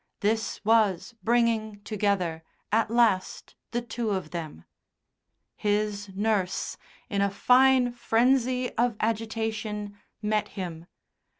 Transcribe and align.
This 0.21 0.59
was 0.65 1.13
bringing 1.21 1.79
together, 1.83 2.41
at 2.71 2.89
last, 2.89 3.53
the 3.69 3.83
two 3.83 4.09
of 4.09 4.31
them. 4.31 4.65
His 5.55 6.09
nurse, 6.15 6.75
in 7.07 7.21
a 7.21 7.29
fine 7.29 7.91
frenzy 7.91 8.75
of 8.79 8.95
agitation, 8.99 9.95
met 10.19 10.47
him. 10.57 10.87